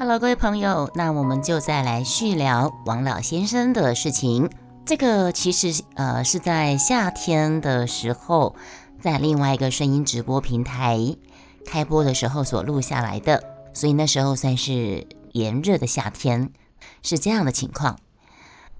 [0.00, 4.48] Hello，各位朋友，那我们就再来续聊王老先生的事情。
[4.86, 8.54] 这个其实呃是在夏天的时候，
[9.00, 11.16] 在另外一个声音直播平台
[11.66, 13.42] 开播的时候所录下来的，
[13.74, 16.52] 所以那时候算是炎热的夏天，
[17.02, 17.98] 是这样的情况。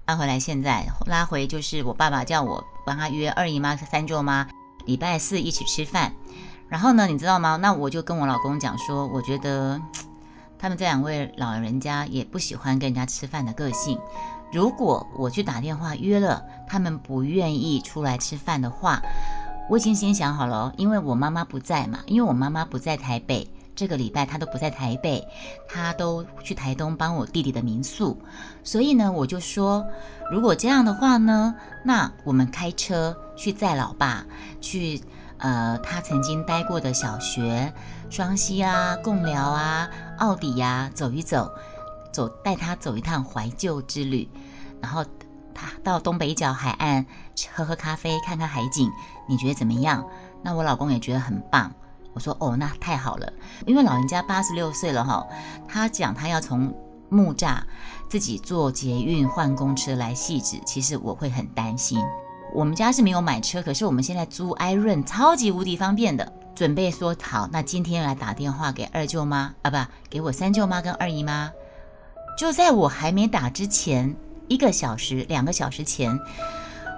[0.05, 4.47] 拉回来，现在拉回就是我爸爸叫我帮他约二姨妈、三舅妈，
[4.85, 6.13] 礼拜四一起吃饭。
[6.69, 7.57] 然后呢，你知道吗？
[7.57, 9.81] 那我就跟我老公讲说，我觉得
[10.59, 13.97] 他们这两位老人家也不喜欢跟人家吃饭的个性。
[14.51, 19.01] 如果我去打电话约了，他们不愿意出来吃饭的话，
[19.69, 25.25] 我已经先想好了，因为我妈妈不在嘛，因为我妈妈不在台北，这个礼拜她都不在台北，
[25.67, 28.19] 她都去台东帮我弟弟的民宿，
[28.63, 29.85] 所以呢，我就说，
[30.29, 31.55] 如果这样的话呢，
[31.85, 34.25] 那我们开车去载老爸
[34.59, 35.01] 去。
[35.39, 37.73] 呃，他曾经待过的小学，
[38.09, 41.51] 双溪啊、贡寮啊、奥迪呀，走一走，
[42.11, 44.29] 走带他走一趟怀旧之旅，
[44.81, 45.03] 然后
[45.53, 47.05] 他到东北角海岸
[47.53, 48.91] 喝喝咖啡，看看海景，
[49.27, 50.05] 你觉得怎么样？
[50.43, 51.71] 那我老公也觉得很棒。
[52.13, 53.31] 我说哦，那太好了，
[53.65, 55.25] 因为老人家八十六岁了哈，
[55.67, 56.73] 他讲他要从
[57.07, 57.59] 木栅
[58.09, 62.03] 自己坐捷运换公车来细致，其实我会很担心。
[62.53, 66.31] 我们家是没有买车，可是我们现在租艾润超级无敌方便的。
[66.55, 69.77] 准备说好，那今天来打电话给二舅妈啊，不，
[70.09, 71.49] 给我三舅妈跟二姨妈。
[72.37, 74.13] 就在我还没打之前，
[74.47, 76.19] 一个小时、两个小时前，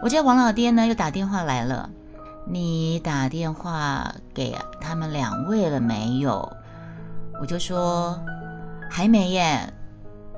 [0.01, 1.89] 我家王老爹呢又打电话来了。
[2.47, 6.51] 你打电话给他们两位了没有？
[7.39, 8.19] 我就说
[8.89, 9.71] 还没耶。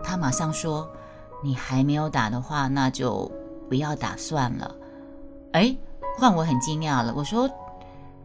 [0.04, 0.90] 他马上说，
[1.42, 3.32] 你还没有打的话，那就
[3.70, 4.76] 不要打算了。
[5.54, 5.76] 哎，
[6.18, 7.14] 换我很惊讶了。
[7.16, 7.50] 我说，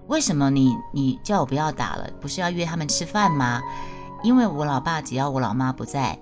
[0.07, 2.08] 为什么你你叫我不要打了？
[2.20, 3.63] 不是要约他们吃饭吗？
[4.23, 6.19] 因为我老爸只要我老妈不在，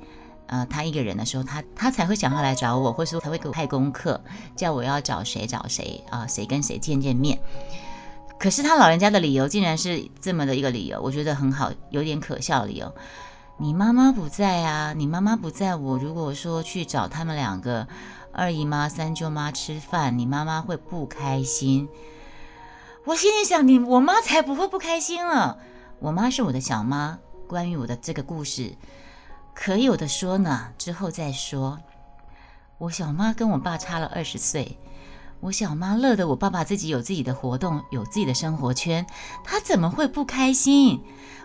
[0.48, 4.20] 呃，他一个人的时候，他他才会想要来找我，或是说才会给我派功课，
[4.56, 7.38] 叫我要找谁找谁啊，谁跟谁见见面。
[8.36, 12.92] 可是他老人家的理由竟然是这么的一个理由，我觉得很好，有点可笑理由。
[13.59, 17.86] 你妈妈不在啊，你妈妈不在，我如果说去找他们两个。
[18.36, 21.88] 二姨妈、三舅妈吃饭，你妈妈会不开心。
[23.06, 25.56] 我心里想，你我妈才不会不开心了。
[26.00, 28.76] 我妈是我的小妈，关于我的这个故事，
[29.54, 31.78] 可有的说呢，之后再说。
[32.76, 34.78] 我小妈跟我爸差了二十岁，
[35.41, 39.06] 我小妈乐得我爸爸自己有自己的活动，有自己的生活圈，
[39.44, 41.03] 她怎么会不开心？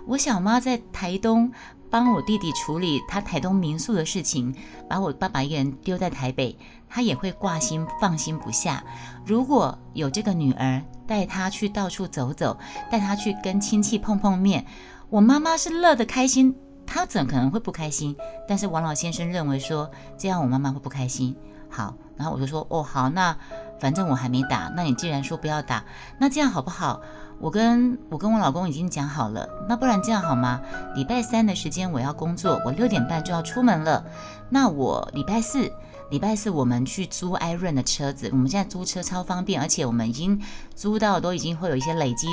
[0.08, 1.54] 我小妈在台东。
[1.92, 4.56] 帮我弟弟处理他台东民宿的事情，
[4.90, 6.58] 把我爸爸一个人丢在台北，
[6.90, 8.82] 他也会挂心放心不下。
[9.26, 12.58] 如果有这个女儿带他去到处走走，
[12.90, 14.66] 带他去跟亲戚碰碰面，
[15.10, 16.56] 我妈妈是乐得开心，
[16.88, 18.16] 他怎可能会不开心？
[18.48, 21.36] 但是王老先生认为说这样我妈妈会不开心。
[21.70, 23.38] 好，然后我就说哦好，那
[23.80, 25.84] 反正我还没打，那你既然说不要打，
[26.18, 27.02] 那这样好不好？
[27.42, 30.62] 我跟我跟我老公已经讲好了，那不然这样好吗？
[30.96, 34.06] 礼拜三的时间我要工作，我六点半就要出门了。
[34.50, 35.72] 那我礼拜四，
[36.12, 38.30] 礼拜四我们去租艾润的车子。
[38.32, 40.40] 我们现在租车超方便，而且我们已经
[40.76, 42.28] 租到都已经会有一些累积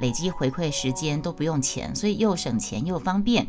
[0.00, 3.48] 累积回馈时间，都不用钱，所以又省钱又方便。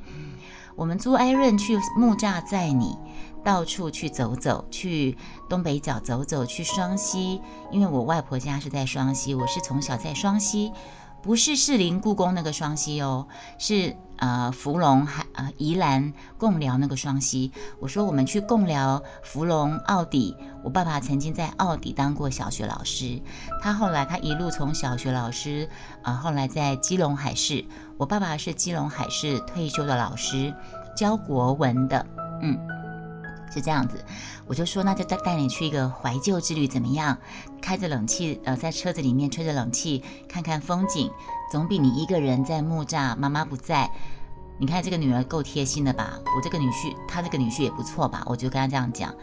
[0.76, 2.98] 我们租艾润去木栅载你。
[3.44, 5.18] 到处去走走，去
[5.50, 7.42] 东北角走走，去双溪，
[7.72, 10.72] 因为我外婆家是在双溪，我是从小在双溪，
[11.24, 13.26] 不是士林故宫那个双溪哦，
[13.58, 17.50] 是呃芙蓉还呃宜兰贡寮那个双溪。
[17.80, 23.22] 我说我们去贡寮、芙蓉、奥底，我爸爸曾经在奥底当过小学老师，
[23.62, 25.70] 他后来他一路从小学老师
[26.02, 27.64] 啊，后来在基隆海事，
[27.98, 30.54] 我爸爸是基隆海事退休的老师，
[30.94, 32.06] 教国文的，
[32.42, 32.83] 嗯。
[33.54, 34.04] 是这样子，
[34.48, 37.16] 我就说那就带带你去一个怀旧之旅怎么样？
[37.62, 41.12] 开着冷气，呃，在车子里面吹着冷气，看看风景，
[41.52, 43.90] 总比你一个人在木栅，妈妈不在。
[44.58, 46.20] 你看这个女儿够贴心的吧？
[46.36, 48.24] 我这个女婿，他这个女婿也不错吧？
[48.26, 49.14] 我就跟他这样讲，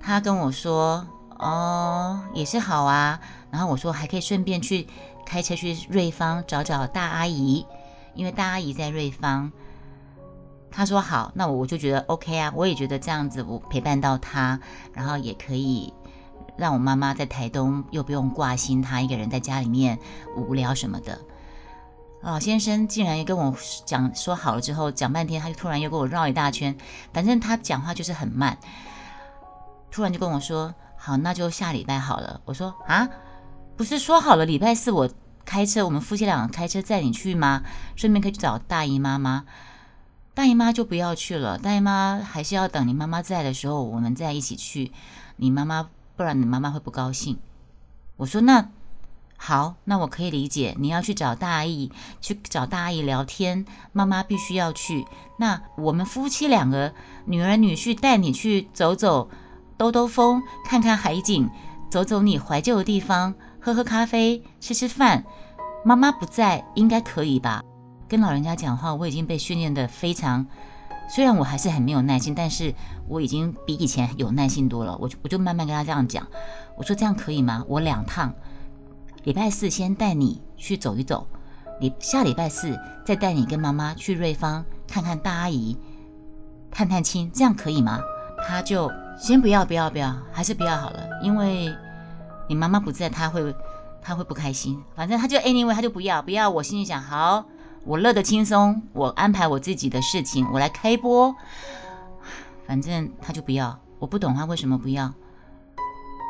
[0.00, 1.06] 他跟我说，
[1.38, 3.20] 哦，也是好啊。
[3.50, 4.86] 然后我说还可以顺便去
[5.26, 7.66] 开车去瑞芳找找大阿姨，
[8.14, 9.52] 因为大阿姨在瑞芳。
[10.76, 14.60] 他说好，那我就觉得 OK 啊，我也觉得这样子，我陪伴到他，
[14.92, 15.90] 然后也可以
[16.54, 19.98] 让我妈妈在台东又不用挂心，他一个人在家里面
[20.36, 21.18] 无聊什么的。
[22.20, 23.56] 老先生竟然也跟我
[23.86, 26.76] 讲说好了之后，讲半天，他就突然又跟我绕一大圈，
[27.10, 28.58] 反正他讲话就是很慢，
[29.90, 32.38] 突然就跟我说好，那就下礼拜好了。
[32.44, 33.08] 我说啊，
[33.78, 35.08] 不是说好了礼拜四我
[35.46, 37.62] 开车，我们夫妻两个开车载你去吗？
[37.94, 39.44] 顺便可以去找大姨妈吗？
[40.36, 44.92] 大姨妈就不要去了，大姨妈还是要等你妈妈在的时候，我们再一起去。
[45.36, 47.38] 你妈妈，不然你妈妈会不高兴。
[48.18, 48.68] 我说那
[49.38, 51.90] 好，那我可以理解，你要去找大姨，
[52.20, 55.06] 去找大姨聊天，妈妈必须要去。
[55.38, 56.92] 那我们夫妻两个，
[57.24, 59.30] 女儿女婿带你去走走，
[59.78, 61.48] 兜兜风，看看海景，
[61.90, 65.24] 走走你怀旧的地方，喝喝咖啡，吃吃饭。
[65.82, 67.62] 妈妈不在，应该可以吧？
[68.08, 70.46] 跟老人家讲话，我已经被训练的非常，
[71.08, 72.74] 虽然我还是很没有耐心，但是
[73.08, 74.96] 我已经比以前有耐心多了。
[75.00, 76.26] 我就我就慢慢跟他这样讲，
[76.76, 77.64] 我说这样可以吗？
[77.68, 78.32] 我两趟，
[79.24, 81.26] 礼拜四先带你去走一走，
[81.80, 85.76] 礼下礼拜四再带你跟妈妈去瑞芳看看大阿姨，
[86.70, 88.00] 探探亲，这样可以吗？
[88.46, 91.74] 他就先不要不要不要，还是不要好了，因为
[92.48, 93.52] 你妈妈不在，他会
[94.00, 94.80] 他会不开心。
[94.94, 96.48] 反正他就 anyway，他就不要不要。
[96.48, 97.44] 我心里想好。
[97.86, 101.32] 我乐得轻松，我安排我自己的事情，我来开播。
[102.66, 105.14] 反正他就不要，我不懂他为什么不要。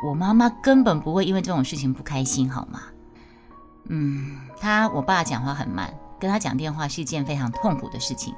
[0.05, 2.81] 我妈妈根本不会因为这种事情不开心，好吗？
[3.85, 8.35] 嗯，他我爸讲话很慢，跟他讲电话是一件非常痛苦的事情。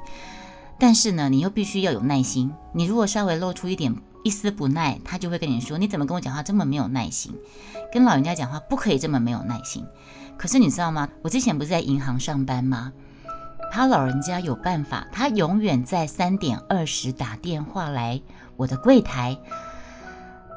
[0.78, 2.50] 但是呢，你又必须要有耐心。
[2.72, 3.94] 你如果稍微露出一点
[4.24, 7.34] 一丝不耐，他就会跟你说：“你怎么跟我讲话这么没有耐心？”
[7.92, 9.84] 跟老人家讲话不可以这么没有耐心。
[10.38, 11.06] 可是你知道吗？
[11.20, 12.90] 我之前不是在银行上班吗？
[13.70, 18.20] 他老人家有办法，他永远在三点二十打电话来
[18.56, 19.38] 我的柜台。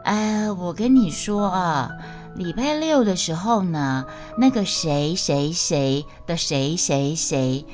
[0.03, 1.89] 哎，我跟你说啊，
[2.35, 4.05] 礼拜六的时候呢，
[4.37, 7.65] 那个谁谁谁的谁谁谁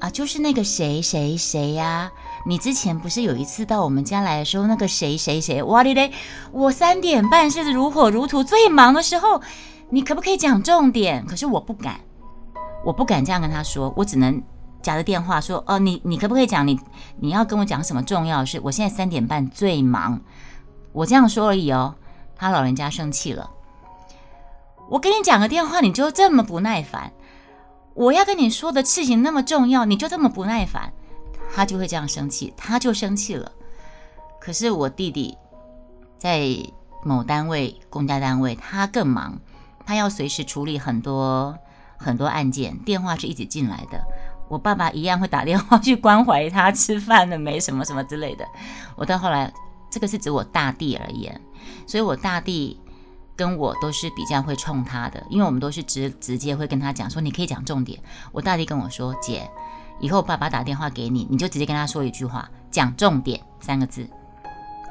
[0.00, 2.10] 啊，就是那个谁谁谁呀。
[2.46, 6.12] 你之前不是有一次到我们家来的时候，那个谁谁谁，哇哩嘞，
[6.52, 9.40] 我三点半是如火如荼最忙的时候，
[9.88, 11.24] 你可不可以讲重点？
[11.24, 12.00] 可是我不敢，
[12.84, 14.42] 我不敢这样跟他说，我只能。
[14.82, 16.80] 夹着电话说：“哦，你你可不可以讲你
[17.18, 18.60] 你要跟我讲什么重要的事？
[18.64, 20.20] 我现在三点半最忙，
[20.92, 21.94] 我这样说而已哦。”
[22.36, 23.50] 他老人家生气了。
[24.88, 27.12] 我跟你讲个电话，你就这么不耐烦？
[27.94, 30.92] 我要跟你说的事情那么重要，你就这么不耐烦？
[31.54, 33.52] 他就会这样生气，他就生气了。
[34.40, 35.36] 可是我弟弟
[36.16, 36.48] 在
[37.04, 39.38] 某单位公家单位，他更忙，
[39.84, 41.58] 他要随时处理很多
[41.98, 44.02] 很多案件，电话是一直进来的。
[44.50, 48.44] 我爸爸一样会打电话去关怀他吃饭了没什么什么之类的。
[48.96, 49.50] 我到后来，
[49.88, 51.40] 这个是指我大弟而言，
[51.86, 52.76] 所以我大弟
[53.36, 58.02] 跟我都是比较会冲他的，因为我们都是直直接会跟他讲说，你可以讲重点。
[58.32, 59.48] 我大弟跟我说，姐，
[60.00, 64.04] 以后爸爸打电话给你，你就直接跟他说一句话，讲重点三个字。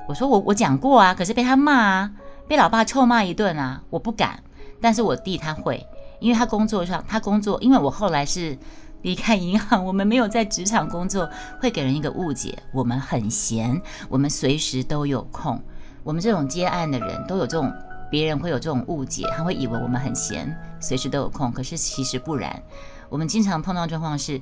[0.07, 2.11] 我说我我讲过啊，可是被他骂啊，
[2.47, 4.41] 被老爸臭骂一顿啊，我不敢。
[4.79, 5.85] 但是我弟他会，
[6.21, 8.57] 因为他工作上他工作，因为我后来是。
[9.01, 11.29] 离开银行，我们没有在职场工作，
[11.59, 15.61] 会给人一个误解，我们很闲，我们随时都有空。
[16.03, 17.71] 我们这种接案的人都有这种，
[18.09, 21.51] 别人会有这种误解，他会以为我们很闲，随时都有空。
[21.51, 22.61] 可是其实不然，
[23.09, 24.41] 我们经常碰到状况是，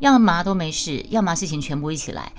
[0.00, 2.32] 要么都没事，要么事情全部一起来。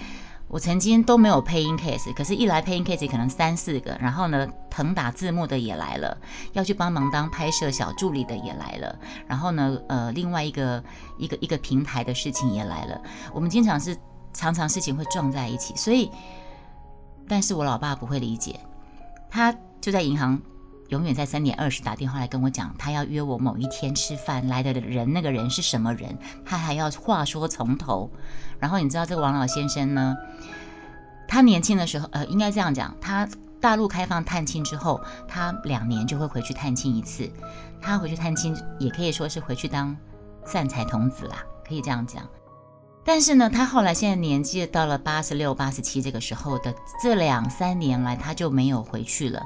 [0.50, 6.18] 我曾经都没有配音 case，可是，一来配音 case 可能三四个，然后呢，腾打字幕的也来了，
[6.54, 10.84] 要去帮忙当拍摄小助理的也来了，然后呢，呃，另外一个
[11.20, 13.00] 一个一个平台的事情也来了。
[13.32, 13.96] 我们经常是
[14.34, 16.10] 常常事情会撞在一起，所以，
[17.28, 18.60] 但是我老爸不会理解，
[19.30, 20.42] 他就在银行。
[20.90, 26.18] 永远在三点二十打电话来跟我讲，他要约我某一天吃饭来的人，那个人是什么人？
[26.46, 28.12] 他还要话说从头。
[28.60, 30.16] 然后你知道这个王老先生呢？
[31.28, 33.30] 他年轻的时候，呃，应该这样讲，他
[33.62, 37.32] 大陆开放探亲之后，他两年就会回去探亲一次。
[37.80, 39.96] 他回去探亲也可以说是回去当
[40.44, 42.28] 散财童子啦，可以这样讲。
[43.06, 49.42] 但是呢，他后来现在年纪到了八十六、八十七这个时候的这两三年来，他就没有回去了。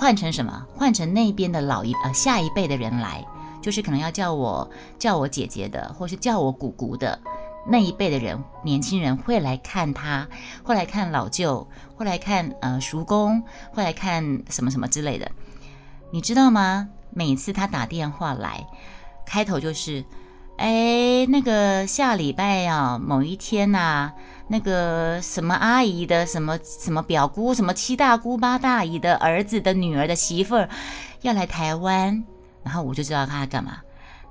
[0.00, 0.66] 换成什么？
[0.74, 3.22] 换成那边的老一呃下一辈的人来，
[3.60, 7.20] 就是可能要叫我叫我姐姐的，或是叫我姑姑的
[7.68, 10.26] 那一辈的人，年轻人会来看他，
[10.62, 13.42] 会来看老舅，会来看呃叔公，
[13.72, 15.30] 会来看什么什么之类的。
[16.10, 16.88] 你知道吗？
[17.10, 18.66] 每次他打电话来，
[19.26, 20.02] 开头就是，
[20.56, 24.12] 哎，那个下礼拜呀，某一天呐。
[24.52, 30.68] 那个什么阿姨的什么什么表姑什么七大姑八大姨的儿子的女儿的媳妇儿
[31.20, 32.24] 要来台湾，
[32.64, 33.78] 然后我就知道他干嘛，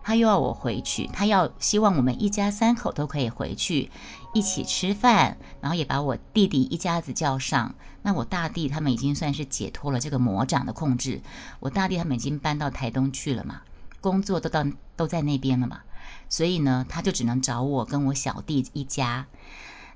[0.03, 3.89] 他又要我回去，他要希望我们一家三口都可以回去
[4.33, 7.73] 一起吃饭，然后也把我弟弟一家子叫上。
[8.01, 11.21] 那我大弟他们已经算是解脱了这个魔掌的控制，
[11.61, 13.61] 我大弟他们已经搬到台东去了嘛，
[14.01, 14.65] 工作都到
[14.97, 15.79] 都在那边了嘛，
[16.27, 19.25] 所以呢，他就只能找我跟我小弟一家。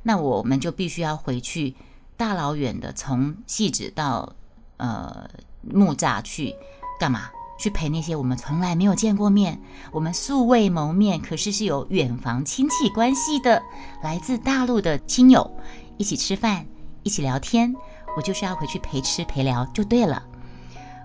[0.03, 1.75] 那我们就必须要回去
[2.15, 4.33] 大老远的从细致到
[4.77, 5.29] 呃
[5.61, 6.53] 木栅去
[6.99, 7.29] 干嘛？
[7.59, 13.61] 去陪那些我们从来没有见过面、我们素未谋面，可是是有远房亲戚关系的
[14.01, 15.49] 来自大陆的亲友
[15.97, 16.65] 一起吃饭、
[17.03, 17.73] 一起聊天。
[18.17, 20.21] 我就是要回去陪吃陪聊就对了。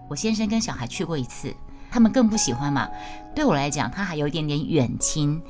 [0.08, 1.54] 我先生跟小孩去过一次，
[1.90, 2.88] 他们更不喜欢嘛。
[3.36, 5.40] 对我来讲，他还有一点点远亲，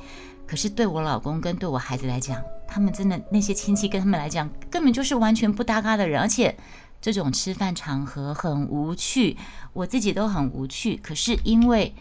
[0.49, 6.57] 可是对我老公跟对我孩子来讲，他们真的那些亲戚跟他们来讲，根本就是完全不搭嘎的人，而且
[6.99, 9.37] 这种吃饭场合很无趣，
[9.73, 10.99] 我自己都很无趣。
[11.03, 11.93] 可是因为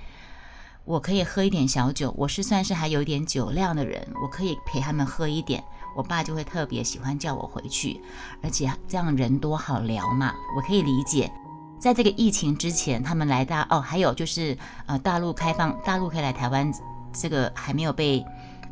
[0.87, 5.62] 我可以喝一点小酒，我是算是还有一点酒量的人，我可以陪他们喝一点。
[5.95, 8.00] 我爸就会特别喜欢叫我回去，
[8.43, 11.31] 而且这样人多好聊嘛，我可以理解。
[11.78, 16.73] 在这个疫情之前，他们来大哦，还有就是呃，大陆开放，大陆可以来台湾，
[17.12, 18.25] 这个还没有被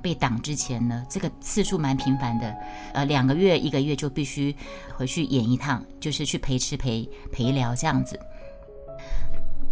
[0.03, 2.57] 被挡之前呢，这个次数蛮频繁的，
[2.95, 4.55] 呃，两个月一个月就必须
[4.97, 8.19] 回去演一趟，就是去陪吃陪陪聊这样子。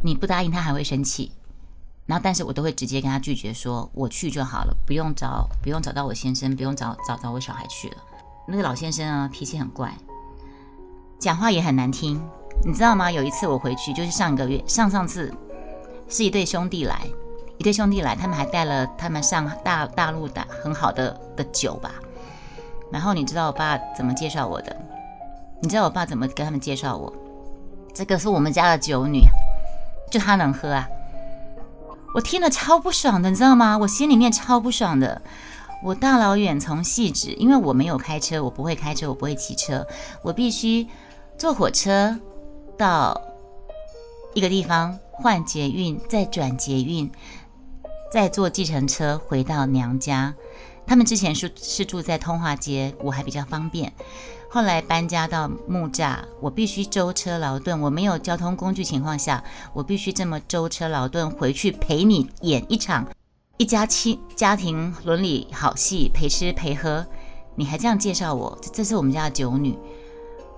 [0.02, 1.32] 你不答应他还会生气。
[2.06, 7.96] 然后，但是我都会直接跟他拒绝，说我去就好了，不用找，不用找到我先生，不用找找找我小孩去了。
[8.46, 9.90] 那个老先生啊，脾气很怪，
[11.18, 12.20] 讲话也很难听，
[12.62, 13.10] 你知道吗？
[13.10, 15.32] 有一次我回去，就是上个月上上次，
[16.06, 17.08] 是一对兄弟来，
[17.58, 21.92] 一对兄弟来，他们还带了他们上大大陆的很好的的酒吧。
[22.90, 24.76] 然后你知道我爸怎么介绍我的？
[25.60, 27.12] 你知道我爸怎么跟他们介绍我？
[27.94, 29.22] 这个是我们家的酒女，
[30.10, 30.86] 就她能喝啊。
[32.14, 33.78] 我听了超不爽的，你知道吗？
[33.78, 35.22] 我心里面超不爽的。
[35.82, 39.86] 我大老远从细致，因为我没有开车，我不会开车，我不会骑车，
[40.22, 40.86] 我必须
[41.36, 42.18] 坐火车
[42.78, 43.20] 到
[44.32, 47.10] 一个地方换捷运，再转捷运，
[48.14, 50.32] 再坐计程车回到娘家。
[50.86, 53.92] 他们之前是是住在通化街，我还比较方便。
[54.48, 57.80] 后来搬家到木栅，我必须舟车劳顿。
[57.80, 59.42] 我没有交通工具情况下，
[59.72, 63.04] 我必须这么舟车劳顿回去陪你演一场
[63.56, 67.04] 一家亲家庭伦理好戏，陪吃陪喝。
[67.56, 69.76] 你还这样介绍我，这是我们家的九女。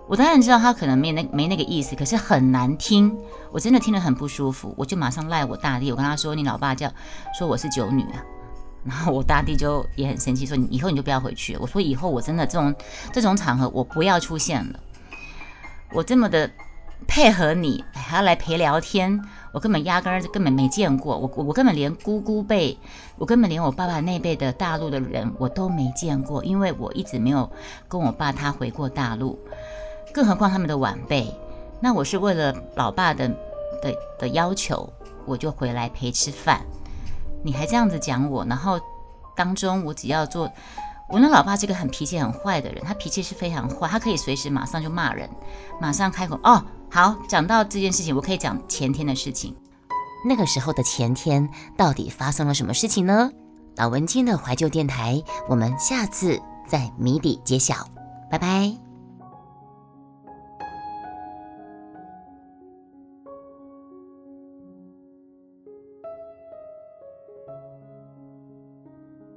[0.09, 3.17] 我当然知道他可能没那没那个意思，可是很难听，
[3.51, 4.73] 我真的听得很不舒服。
[4.77, 6.89] 我就马上赖我大弟，我跟他说：“你老爸叫
[7.37, 8.25] 说我是九女啊。
[8.87, 11.57] ”然后我大弟就也很生气，说你以后你就不要回去。
[11.61, 12.73] 我说以后我真的这种
[13.13, 14.79] 这种场合我不要出现了。
[15.93, 16.49] 我这么的
[17.09, 19.21] 配合你，还要来陪聊天，
[19.51, 21.19] 我根本压根儿根本没见过。
[21.19, 22.79] 我我根本连姑姑辈，
[23.19, 27.51] 我根本连我爸爸那辈的大陆的人我都没见过，因为我一直没有
[27.89, 29.37] 跟我爸他回过大陆，
[30.16, 31.30] 更何况他们的晚辈。
[31.78, 33.28] 那我是为了老爸的
[33.82, 34.90] 的的要求，
[35.26, 36.62] 我就回来陪吃饭。
[37.44, 38.80] 你还这样子讲我，然后
[39.37, 40.50] 当中我只要做，
[41.11, 45.28] 我那老爸是个很脾气很坏的人，他脾气是非常坏，他可以随时马上就骂人，
[45.78, 46.64] 马上开口哦。
[46.90, 49.54] 好，讲到这件事情，我可以讲前天的事情。
[50.26, 51.46] 那个时候的前天
[51.76, 53.30] 到底发生了什么事情呢？
[53.76, 57.87] 老文青的怀旧电台，我们下次再谜底揭晓，
[58.30, 58.86] 拜拜。